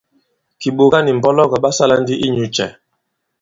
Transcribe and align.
Kìɓòga 0.59 0.99
nì 1.03 1.11
mbɔlɔgɔ̀ 1.17 1.61
ɓa 1.63 1.69
sālā 1.77 1.95
ndi 2.01 2.13
inyū 2.25 2.45
cɛ̄? 2.55 2.69